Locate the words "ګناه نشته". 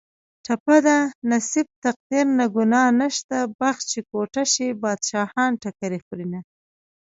2.55-3.37